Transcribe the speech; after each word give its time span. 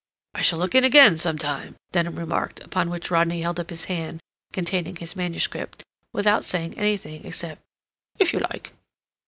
"I 0.33 0.41
shall 0.41 0.57
look 0.57 0.73
in 0.73 0.83
again 0.83 1.17
some 1.19 1.37
time," 1.37 1.75
Denham 1.91 2.15
remarked, 2.17 2.59
upon 2.61 2.89
which 2.89 3.11
Rodney 3.11 3.41
held 3.43 3.59
up 3.59 3.69
his 3.69 3.85
hand, 3.85 4.19
containing 4.51 4.95
his 4.95 5.15
manuscript, 5.15 5.83
without 6.11 6.43
saying 6.43 6.75
anything 6.75 7.23
except—"If 7.23 8.33
you 8.33 8.39
like." 8.39 8.73